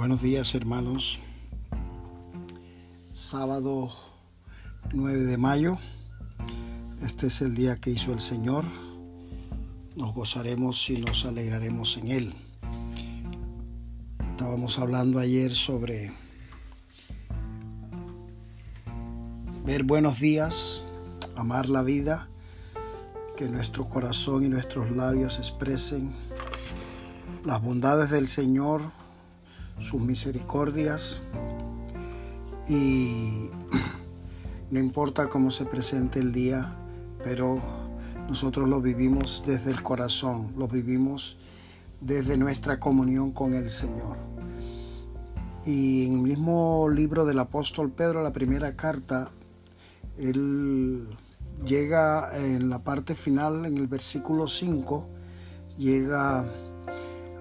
Buenos 0.00 0.22
días 0.22 0.54
hermanos. 0.54 1.20
Sábado 3.12 3.92
9 4.94 5.24
de 5.24 5.36
mayo. 5.36 5.76
Este 7.02 7.26
es 7.26 7.42
el 7.42 7.54
día 7.54 7.76
que 7.76 7.90
hizo 7.90 8.10
el 8.14 8.20
Señor. 8.20 8.64
Nos 9.96 10.14
gozaremos 10.14 10.88
y 10.88 11.02
nos 11.02 11.26
alegraremos 11.26 11.98
en 11.98 12.08
Él. 12.08 12.34
Estábamos 14.24 14.78
hablando 14.78 15.18
ayer 15.18 15.52
sobre 15.52 16.10
ver 19.66 19.82
buenos 19.82 20.18
días, 20.18 20.86
amar 21.36 21.68
la 21.68 21.82
vida, 21.82 22.30
que 23.36 23.50
nuestro 23.50 23.86
corazón 23.86 24.44
y 24.44 24.48
nuestros 24.48 24.90
labios 24.92 25.36
expresen 25.36 26.14
las 27.44 27.62
bondades 27.62 28.08
del 28.08 28.28
Señor 28.28 28.98
sus 29.80 30.00
misericordias 30.00 31.22
y 32.68 33.50
no 34.70 34.78
importa 34.78 35.28
cómo 35.28 35.50
se 35.50 35.64
presente 35.64 36.20
el 36.20 36.32
día, 36.32 36.76
pero 37.24 37.60
nosotros 38.28 38.68
lo 38.68 38.80
vivimos 38.80 39.42
desde 39.44 39.72
el 39.72 39.82
corazón, 39.82 40.52
lo 40.56 40.68
vivimos 40.68 41.36
desde 42.00 42.36
nuestra 42.36 42.78
comunión 42.78 43.32
con 43.32 43.54
el 43.54 43.70
Señor. 43.70 44.16
Y 45.64 46.06
en 46.06 46.14
el 46.14 46.20
mismo 46.20 46.88
libro 46.88 47.26
del 47.26 47.38
apóstol 47.38 47.90
Pedro, 47.90 48.22
la 48.22 48.32
primera 48.32 48.76
carta, 48.76 49.30
él 50.16 51.08
llega 51.64 52.30
en 52.38 52.70
la 52.70 52.82
parte 52.82 53.14
final, 53.14 53.66
en 53.66 53.76
el 53.76 53.86
versículo 53.86 54.46
5, 54.48 55.06
llega 55.76 56.44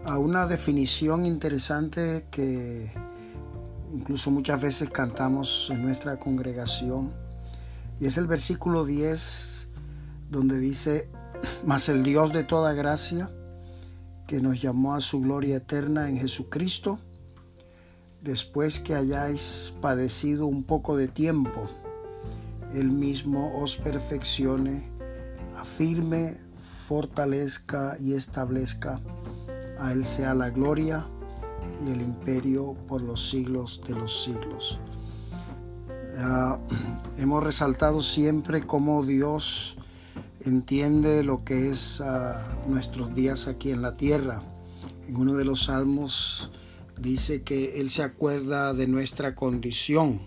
a 0.10 0.18
una 0.18 0.48
definición 0.48 1.24
interesante 1.24 2.26
que 2.32 2.92
incluso 3.94 4.32
muchas 4.32 4.60
veces 4.60 4.90
cantamos 4.90 5.70
en 5.70 5.84
nuestra 5.84 6.18
congregación. 6.18 7.14
Y 8.00 8.08
es 8.08 8.18
el 8.18 8.26
versículo 8.26 8.86
10 8.86 9.70
donde 10.32 10.58
dice, 10.58 11.08
mas 11.64 11.90
el 11.90 12.02
Dios 12.02 12.34
de 12.34 12.44
toda 12.44 12.74
gracia, 12.74 13.30
que 14.26 14.42
nos 14.42 14.60
llamó 14.60 14.96
a 14.96 15.02
su 15.02 15.22
gloria 15.22 15.58
eterna 15.58 16.10
en 16.10 16.18
Jesucristo, 16.18 16.98
después 18.24 18.80
que 18.80 18.96
hayáis 18.96 19.76
padecido 19.80 20.48
un 20.48 20.64
poco 20.64 20.98
de 20.98 21.08
tiempo, 21.08 21.70
Él 22.74 22.90
mismo 22.90 23.62
os 23.62 23.78
perfeccione, 23.78 24.90
afirme, 25.56 26.36
fortalezca 26.88 27.96
y 28.00 28.14
establezca 28.14 29.00
a 29.80 29.92
Él 29.94 30.04
sea 30.04 30.34
la 30.34 30.50
gloria 30.50 31.08
y 31.86 31.92
el 31.92 32.02
imperio 32.02 32.76
por 32.88 33.02
los 33.02 33.30
siglos 33.30 33.82
de 33.88 33.96
los 33.96 34.24
siglos. 34.24 34.80
hemos 37.18 37.44
resaltado 37.44 38.02
siempre 38.02 38.62
cómo 38.62 39.06
Dios 39.06 39.78
entiende 40.46 41.24
lo 41.24 41.44
que 41.44 41.70
es 41.70 42.02
ah, 42.02 42.58
nuestros 42.68 43.14
días 43.14 43.48
aquí 43.48 43.72
en 43.72 43.82
la 43.82 43.96
tierra. 43.96 44.44
En 45.08 45.16
uno 45.16 45.34
de 45.36 45.46
los 45.46 45.66
salmos 45.66 46.52
dice 47.00 47.44
que 47.44 47.80
Él 47.80 47.90
se 47.90 48.04
acuerda 48.04 48.74
de 48.74 48.88
nuestra 48.88 49.34
condición 49.36 50.22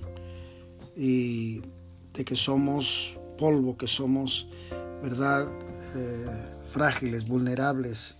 y 0.96 1.60
de 2.14 2.24
que 2.24 2.36
somos 2.36 3.18
polvo, 3.38 3.76
que 3.76 3.88
somos, 3.88 4.48
¿verdad?, 5.02 5.48
eh, 5.96 6.26
frágiles, 6.66 7.26
vulnerables 7.26 8.16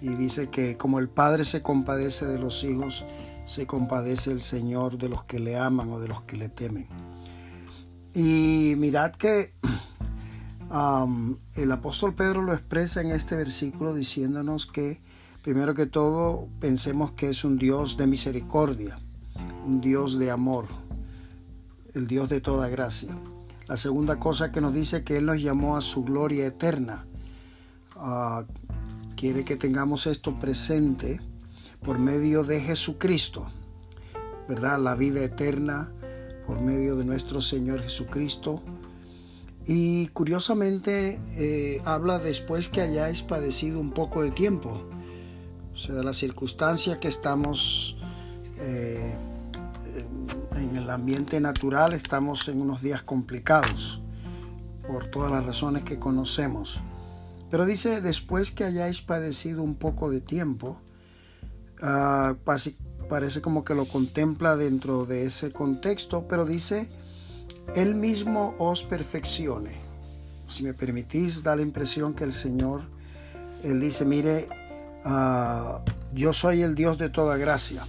y 0.00 0.08
dice 0.08 0.48
que 0.48 0.76
como 0.76 0.98
el 0.98 1.08
Padre 1.08 1.44
se 1.44 1.62
compadece 1.62 2.26
de 2.26 2.38
los 2.38 2.64
hijos, 2.64 3.04
se 3.44 3.66
compadece 3.66 4.30
el 4.30 4.40
Señor 4.40 4.98
de 4.98 5.08
los 5.08 5.24
que 5.24 5.40
le 5.40 5.58
aman 5.58 5.90
o 5.92 6.00
de 6.00 6.08
los 6.08 6.22
que 6.22 6.36
le 6.36 6.48
temen. 6.48 6.86
Y 8.14 8.74
mirad 8.76 9.12
que 9.12 9.52
el 11.54 11.72
apóstol 11.72 12.14
Pedro 12.14 12.42
lo 12.42 12.52
expresa 12.52 13.00
en 13.00 13.10
este 13.10 13.36
versículo 13.36 13.94
diciéndonos 13.94 14.66
que 14.66 15.00
primero 15.42 15.74
que 15.74 15.86
todo 15.86 16.48
pensemos 16.60 17.12
que 17.12 17.30
es 17.30 17.44
un 17.44 17.56
Dios 17.56 17.96
de 17.96 18.06
misericordia, 18.06 19.00
un 19.66 19.80
Dios 19.80 20.18
de 20.18 20.30
amor, 20.30 20.66
el 21.94 22.06
Dios 22.06 22.28
de 22.28 22.40
toda 22.40 22.68
gracia. 22.68 23.16
La 23.66 23.76
segunda 23.76 24.18
cosa 24.18 24.50
que 24.50 24.60
nos 24.60 24.74
dice 24.74 25.04
que 25.04 25.16
Él 25.16 25.26
nos 25.26 25.40
llamó 25.40 25.76
a 25.76 25.80
su 25.80 26.02
gloria 26.02 26.46
eterna. 26.46 27.06
Quiere 29.20 29.44
que 29.44 29.56
tengamos 29.56 30.06
esto 30.06 30.38
presente 30.38 31.20
por 31.82 31.98
medio 31.98 32.42
de 32.42 32.58
Jesucristo, 32.58 33.50
¿verdad? 34.48 34.78
La 34.78 34.94
vida 34.94 35.22
eterna 35.22 35.92
por 36.46 36.62
medio 36.62 36.96
de 36.96 37.04
nuestro 37.04 37.42
Señor 37.42 37.82
Jesucristo. 37.82 38.62
Y 39.66 40.08
curiosamente 40.08 41.20
eh, 41.36 41.82
habla 41.84 42.18
después 42.18 42.70
que 42.70 42.80
hayáis 42.80 43.20
padecido 43.20 43.78
un 43.78 43.90
poco 43.90 44.22
de 44.22 44.30
tiempo, 44.30 44.88
o 45.74 45.76
sea, 45.76 45.96
de 45.96 46.02
la 46.02 46.14
circunstancia 46.14 46.98
que 46.98 47.08
estamos 47.08 47.98
eh, 48.56 49.14
en 50.56 50.76
el 50.76 50.88
ambiente 50.88 51.40
natural, 51.40 51.92
estamos 51.92 52.48
en 52.48 52.62
unos 52.62 52.80
días 52.80 53.02
complicados 53.02 54.00
por 54.88 55.04
todas 55.10 55.30
las 55.30 55.44
razones 55.44 55.82
que 55.82 55.98
conocemos. 55.98 56.80
Pero 57.50 57.66
dice, 57.66 58.00
después 58.00 58.52
que 58.52 58.64
hayáis 58.64 59.02
padecido 59.02 59.62
un 59.62 59.74
poco 59.74 60.08
de 60.10 60.20
tiempo, 60.20 60.80
ah, 61.82 62.36
parece 63.08 63.42
como 63.42 63.64
que 63.64 63.74
lo 63.74 63.86
contempla 63.86 64.56
dentro 64.56 65.04
de 65.04 65.26
ese 65.26 65.50
contexto, 65.50 66.28
pero 66.28 66.44
dice, 66.44 66.88
Él 67.74 67.96
mismo 67.96 68.54
os 68.58 68.84
perfeccione. 68.84 69.80
Si 70.46 70.62
me 70.62 70.74
permitís, 70.74 71.42
da 71.42 71.56
la 71.56 71.62
impresión 71.62 72.14
que 72.14 72.24
el 72.24 72.32
Señor, 72.32 72.82
Él 73.64 73.80
dice, 73.80 74.04
mire, 74.04 74.48
ah, 75.04 75.82
yo 76.14 76.32
soy 76.32 76.62
el 76.62 76.76
Dios 76.76 76.98
de 76.98 77.08
toda 77.08 77.36
gracia. 77.36 77.82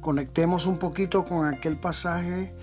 Conectemos 0.00 0.66
un 0.66 0.78
poquito 0.78 1.24
con 1.24 1.46
aquel 1.46 1.78
pasaje 1.78 2.54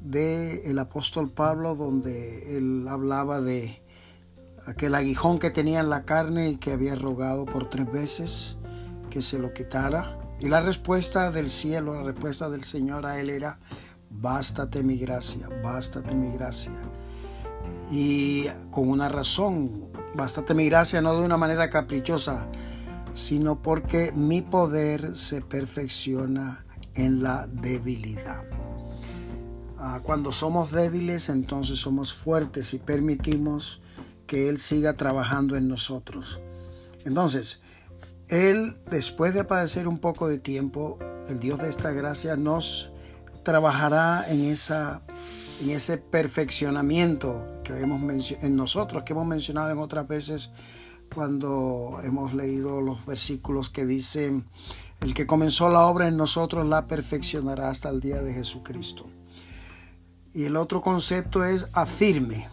del 0.00 0.78
apóstol 0.78 1.30
Pablo 1.30 1.76
donde 1.76 2.56
él 2.56 2.88
hablaba 2.88 3.40
de 3.40 3.81
aquel 4.66 4.94
aguijón 4.94 5.38
que 5.38 5.50
tenía 5.50 5.80
en 5.80 5.90
la 5.90 6.04
carne 6.04 6.50
y 6.50 6.56
que 6.56 6.72
había 6.72 6.94
rogado 6.94 7.44
por 7.44 7.68
tres 7.68 7.90
veces 7.90 8.56
que 9.10 9.22
se 9.22 9.38
lo 9.38 9.52
quitara. 9.52 10.18
Y 10.40 10.48
la 10.48 10.60
respuesta 10.60 11.30
del 11.30 11.50
cielo, 11.50 11.94
la 11.94 12.02
respuesta 12.02 12.48
del 12.48 12.64
Señor 12.64 13.06
a 13.06 13.20
él 13.20 13.30
era, 13.30 13.58
bástate 14.10 14.82
mi 14.82 14.96
gracia, 14.96 15.48
bástate 15.62 16.14
mi 16.14 16.32
gracia. 16.32 16.72
Y 17.90 18.46
con 18.70 18.88
una 18.88 19.08
razón, 19.08 19.88
bástate 20.14 20.54
mi 20.54 20.66
gracia 20.66 21.02
no 21.02 21.18
de 21.18 21.24
una 21.24 21.36
manera 21.36 21.68
caprichosa, 21.68 22.48
sino 23.14 23.60
porque 23.60 24.12
mi 24.12 24.40
poder 24.40 25.16
se 25.16 25.42
perfecciona 25.42 26.64
en 26.94 27.22
la 27.22 27.46
debilidad. 27.46 28.44
Ah, 29.78 30.00
cuando 30.02 30.32
somos 30.32 30.70
débiles, 30.70 31.28
entonces 31.28 31.78
somos 31.78 32.14
fuertes 32.14 32.72
y 32.72 32.78
permitimos 32.78 33.81
que 34.32 34.48
Él 34.48 34.56
siga 34.56 34.96
trabajando 34.96 35.56
en 35.56 35.68
nosotros. 35.68 36.40
Entonces, 37.04 37.60
Él, 38.28 38.78
después 38.90 39.34
de 39.34 39.44
padecer 39.44 39.86
un 39.86 39.98
poco 39.98 40.26
de 40.26 40.38
tiempo, 40.38 40.98
el 41.28 41.38
Dios 41.38 41.60
de 41.60 41.68
esta 41.68 41.90
gracia 41.90 42.34
nos 42.34 42.92
trabajará 43.42 44.24
en, 44.30 44.40
esa, 44.44 45.02
en 45.60 45.68
ese 45.68 45.98
perfeccionamiento 45.98 47.60
que 47.62 47.78
hemos 47.78 48.32
en 48.42 48.56
nosotros, 48.56 49.02
que 49.02 49.12
hemos 49.12 49.26
mencionado 49.26 49.70
en 49.70 49.78
otras 49.78 50.08
veces 50.08 50.48
cuando 51.14 52.00
hemos 52.02 52.32
leído 52.32 52.80
los 52.80 53.04
versículos 53.04 53.68
que 53.68 53.84
dicen, 53.84 54.46
el 55.02 55.12
que 55.12 55.26
comenzó 55.26 55.68
la 55.68 55.84
obra 55.84 56.08
en 56.08 56.16
nosotros 56.16 56.66
la 56.66 56.86
perfeccionará 56.86 57.68
hasta 57.68 57.90
el 57.90 58.00
día 58.00 58.22
de 58.22 58.32
Jesucristo. 58.32 59.10
Y 60.32 60.44
el 60.44 60.56
otro 60.56 60.80
concepto 60.80 61.44
es 61.44 61.68
afirme 61.74 62.48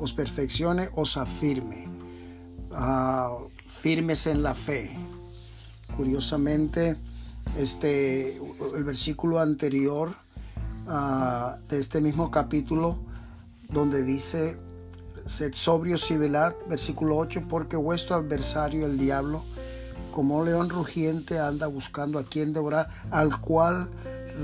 os 0.00 0.12
perfeccione, 0.12 0.90
os 0.94 1.16
afirme. 1.16 1.88
Uh, 2.70 3.48
firmes 3.66 4.26
en 4.26 4.42
la 4.42 4.54
fe. 4.54 4.96
Curiosamente, 5.96 6.96
este, 7.56 8.36
el 8.74 8.84
versículo 8.84 9.40
anterior 9.40 10.14
ah, 10.86 11.56
de 11.68 11.78
este 11.78 12.00
mismo 12.00 12.30
capítulo, 12.30 12.98
donde 13.68 14.02
dice, 14.02 14.56
sed 15.26 15.52
sobrios 15.54 16.10
y 16.10 16.16
velad, 16.16 16.54
versículo 16.68 17.16
8, 17.16 17.44
porque 17.48 17.76
vuestro 17.76 18.16
adversario, 18.16 18.86
el 18.86 18.98
diablo, 18.98 19.42
como 20.12 20.44
león 20.44 20.68
rugiente, 20.68 21.38
anda 21.38 21.66
buscando 21.66 22.18
a 22.18 22.24
quien 22.24 22.52
devorar, 22.52 22.88
al 23.10 23.40
cual 23.40 23.88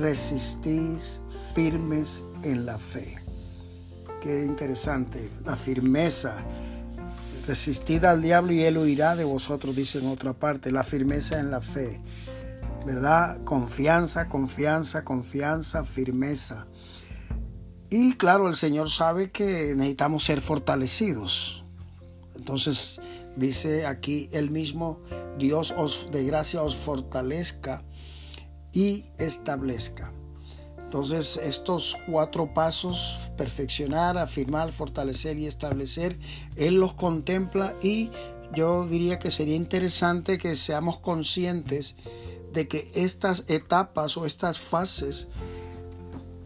resistís 0.00 1.20
firmes 1.54 2.22
en 2.42 2.66
la 2.66 2.78
fe. 2.78 3.23
Qué 4.24 4.44
interesante, 4.44 5.30
la 5.44 5.54
firmeza. 5.54 6.34
Resistid 7.46 8.04
al 8.06 8.22
diablo 8.22 8.52
y 8.52 8.62
él 8.62 8.78
huirá 8.78 9.14
de 9.14 9.24
vosotros, 9.24 9.76
dice 9.76 9.98
en 9.98 10.06
otra 10.06 10.32
parte, 10.32 10.72
la 10.72 10.82
firmeza 10.82 11.38
en 11.38 11.50
la 11.50 11.60
fe. 11.60 12.00
¿verdad? 12.84 13.42
Confianza, 13.44 14.28
confianza, 14.28 15.04
confianza, 15.04 15.84
firmeza. 15.84 16.66
Y 17.90 18.14
claro, 18.14 18.48
el 18.48 18.56
Señor 18.56 18.90
sabe 18.90 19.30
que 19.30 19.74
necesitamos 19.74 20.24
ser 20.24 20.40
fortalecidos. 20.40 21.64
Entonces 22.34 23.00
dice 23.36 23.86
aquí 23.86 24.28
el 24.32 24.50
mismo, 24.50 25.00
Dios 25.38 25.74
os 25.76 26.10
de 26.12 26.24
gracia 26.24 26.62
os 26.62 26.76
fortalezca 26.76 27.84
y 28.72 29.04
establezca. 29.18 30.12
Entonces 30.84 31.40
estos 31.42 31.96
cuatro 32.06 32.54
pasos, 32.54 33.30
perfeccionar, 33.36 34.16
afirmar, 34.16 34.70
fortalecer 34.70 35.38
y 35.38 35.46
establecer, 35.46 36.16
Él 36.56 36.76
los 36.76 36.94
contempla 36.94 37.74
y 37.82 38.10
yo 38.54 38.86
diría 38.86 39.18
que 39.18 39.30
sería 39.30 39.56
interesante 39.56 40.38
que 40.38 40.54
seamos 40.54 40.98
conscientes 40.98 41.96
de 42.52 42.68
que 42.68 42.90
estas 42.94 43.44
etapas 43.48 44.16
o 44.16 44.26
estas 44.26 44.60
fases 44.60 45.28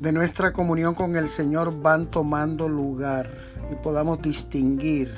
de 0.01 0.13
nuestra 0.13 0.53
comunión 0.53 0.95
con 0.95 1.17
el 1.17 1.29
Señor 1.29 1.83
van 1.83 2.11
tomando 2.11 2.69
lugar 2.69 3.31
y 3.71 3.75
podamos 3.75 4.23
distinguir 4.23 5.13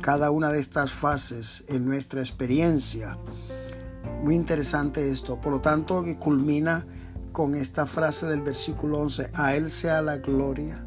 cada 0.00 0.30
una 0.30 0.50
de 0.50 0.60
estas 0.60 0.92
fases 0.92 1.64
en 1.68 1.84
nuestra 1.84 2.20
experiencia. 2.20 3.18
Muy 4.22 4.34
interesante 4.34 5.10
esto. 5.10 5.40
Por 5.40 5.52
lo 5.52 5.60
tanto, 5.60 6.04
culmina 6.18 6.86
con 7.32 7.54
esta 7.54 7.86
frase 7.86 8.26
del 8.26 8.42
versículo 8.42 8.98
11, 8.98 9.30
a 9.34 9.56
Él 9.56 9.70
sea 9.70 10.02
la 10.02 10.18
gloria, 10.18 10.84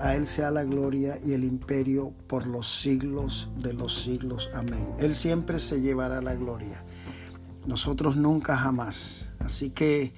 a 0.00 0.14
Él 0.16 0.26
sea 0.26 0.50
la 0.50 0.64
gloria 0.64 1.18
y 1.24 1.32
el 1.32 1.44
imperio 1.44 2.12
por 2.26 2.46
los 2.46 2.80
siglos 2.80 3.50
de 3.58 3.72
los 3.72 3.94
siglos. 3.94 4.48
Amén. 4.54 4.88
Él 4.98 5.14
siempre 5.14 5.60
se 5.60 5.80
llevará 5.80 6.20
la 6.20 6.34
gloria. 6.34 6.84
Nosotros 7.66 8.16
nunca 8.16 8.56
jamás. 8.56 9.32
Así 9.38 9.70
que 9.70 10.12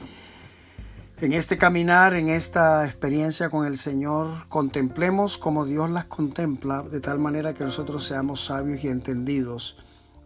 en 1.19 1.33
este 1.33 1.57
caminar, 1.59 2.15
en 2.15 2.29
esta 2.29 2.85
experiencia 2.85 3.49
con 3.49 3.67
el 3.67 3.77
Señor, 3.77 4.49
contemplemos 4.49 5.39
como 5.39 5.65
Dios 5.65 5.91
las 5.91 6.07
contempla, 6.07 6.83
de 6.83 7.01
tal 7.01 7.19
manera 7.19 7.55
que 7.55 7.65
nosotros 7.65 8.05
seamos 8.05 8.45
sabios 8.45 8.83
y 8.85 8.89
entendidos 8.89 9.77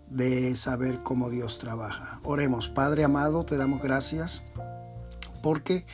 de 0.09 0.56
saber 0.56 1.03
cómo 1.03 1.31
Dios 1.31 1.59
trabaja. 1.59 2.21
Oremos, 2.25 2.69
Padre 2.69 3.05
amado, 3.05 3.45
te 3.45 3.56
damos 3.56 3.81
gracias 3.83 4.43
porque 5.43 5.87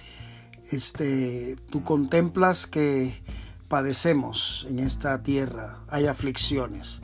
este, 0.70 1.56
tú 1.70 1.84
contemplas 1.84 2.66
que 2.66 3.22
padecemos 3.68 4.66
en 4.68 4.78
esta 4.78 5.22
tierra, 5.22 5.80
hay 5.88 6.06
aflicciones, 6.06 7.00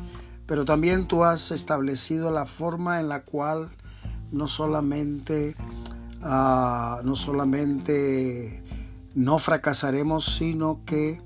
pero 0.47 0.65
también 0.65 1.09
tú 1.09 1.25
has 1.25 1.51
establecido 1.51 2.31
la 2.31 2.47
forma 2.47 3.01
en 3.01 3.09
la 3.09 3.23
cual 3.25 3.71
no 4.31 4.49
solamente 4.49 5.57
no 6.23 7.17
solamente 7.17 8.63
no 9.15 9.39
fracasaremos, 9.39 10.37
sino 10.37 10.85
que 10.87 11.21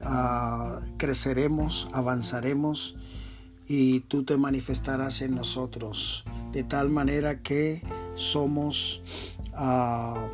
ah, 0.00 0.80
creceremos, 0.98 1.88
avanzaremos 1.92 2.96
y 3.66 4.00
tú 4.00 4.24
te 4.24 4.36
manifestarás 4.36 5.22
en 5.22 5.34
nosotros 5.36 6.24
de 6.52 6.64
tal 6.64 6.90
manera 6.90 7.40
que 7.40 7.82
somos 8.16 9.02
ah, 9.54 10.26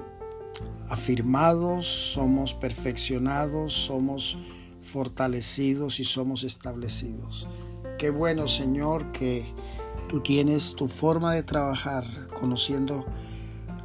afirmados, 0.88 1.86
somos 2.12 2.54
perfeccionados, 2.54 3.72
somos 3.72 4.38
fortalecidos 4.82 6.00
y 6.00 6.04
somos 6.04 6.44
establecidos. 6.44 7.46
Qué 7.98 8.10
bueno 8.10 8.48
Señor 8.48 9.12
que 9.12 9.44
tú 10.08 10.22
tienes 10.22 10.74
tu 10.74 10.88
forma 10.88 11.34
de 11.34 11.42
trabajar 11.42 12.04
conociendo 12.28 13.04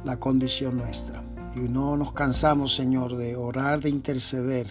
la 0.04 0.18
condición 0.18 0.76
nuestra. 0.76 1.22
Y 1.54 1.60
no 1.68 1.96
nos 1.96 2.12
cansamos, 2.12 2.74
Señor, 2.74 3.16
de 3.16 3.36
orar, 3.36 3.80
de 3.80 3.90
interceder 3.90 4.66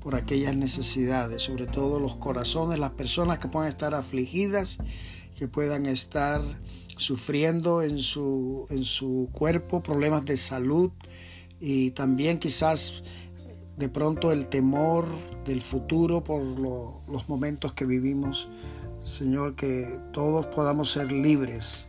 por 0.00 0.14
aquellas 0.14 0.56
necesidades, 0.56 1.42
sobre 1.42 1.66
todo 1.66 2.00
los 2.00 2.16
corazones, 2.16 2.78
las 2.78 2.92
personas 2.92 3.38
que 3.38 3.48
puedan 3.48 3.68
estar 3.68 3.94
afligidas, 3.94 4.78
que 5.38 5.48
puedan 5.48 5.86
estar 5.86 6.42
sufriendo 6.96 7.82
en 7.82 7.98
su, 7.98 8.66
en 8.70 8.84
su 8.84 9.28
cuerpo 9.32 9.82
problemas 9.82 10.24
de 10.24 10.36
salud 10.36 10.90
y 11.60 11.90
también 11.90 12.38
quizás 12.38 13.02
de 13.76 13.88
pronto 13.88 14.32
el 14.32 14.48
temor 14.48 15.06
del 15.44 15.62
futuro 15.62 16.24
por 16.24 16.42
los 16.42 17.28
momentos 17.28 17.72
que 17.72 17.84
vivimos. 17.86 18.48
Señor, 19.04 19.54
que 19.54 19.86
todos 20.12 20.46
podamos 20.46 20.90
ser 20.90 21.12
libres 21.12 21.86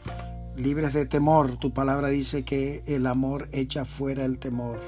libres 0.56 0.94
de 0.94 1.06
temor. 1.06 1.58
Tu 1.58 1.74
palabra 1.74 2.10
dice 2.10 2.44
que 2.44 2.84
el 2.88 3.08
amor 3.08 3.48
echa 3.52 3.86
fuera 3.86 4.26
el 4.26 4.38
temor. 4.38 4.80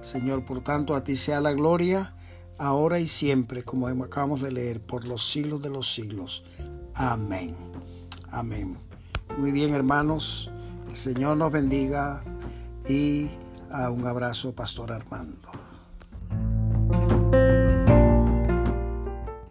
Señor, 0.00 0.44
por 0.44 0.62
tanto, 0.62 0.94
a 0.94 1.04
ti 1.04 1.16
sea 1.16 1.40
la 1.40 1.52
gloria, 1.52 2.14
ahora 2.58 3.00
y 3.00 3.06
siempre, 3.06 3.64
como 3.64 3.88
acabamos 3.88 4.40
de 4.40 4.52
leer, 4.52 4.80
por 4.80 5.06
los 5.06 5.30
siglos 5.30 5.62
de 5.62 5.70
los 5.70 5.92
siglos. 5.92 6.44
Amén. 6.94 7.56
Amén. 8.30 8.78
Muy 9.38 9.52
bien, 9.52 9.74
hermanos. 9.74 10.50
El 10.88 10.96
Señor 10.96 11.36
nos 11.36 11.52
bendiga 11.52 12.22
y 12.88 13.28
a 13.70 13.90
un 13.90 14.06
abrazo, 14.06 14.54
Pastor 14.54 14.92
Armando. 14.92 15.55